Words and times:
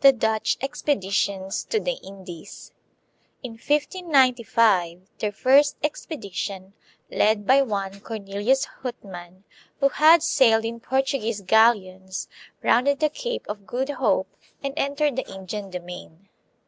The 0.00 0.10
Dutch 0.12 0.58
Expeditions 0.60 1.62
to 1.66 1.78
the 1.78 2.00
Indies. 2.02 2.72
In 3.44 3.52
1595 3.52 5.02
their 5.20 5.30
first 5.30 5.76
expedition, 5.84 6.72
led 7.12 7.46
by 7.46 7.62
one 7.62 8.00
Cornelius 8.00 8.66
Houtman, 8.82 9.44
who 9.78 9.88
had 9.90 10.24
sailed 10.24 10.64
in 10.64 10.80
Portuguese 10.80 11.42
galleons, 11.42 12.26
rounded 12.60 12.98
the 12.98 13.08
Cape 13.08 13.46
of 13.46 13.68
Good 13.68 13.90
Hope 13.90 14.34
and 14.64 14.74
entered 14.76 15.14
the 15.14 15.32
Indian 15.32 15.70
domain. 15.70 16.28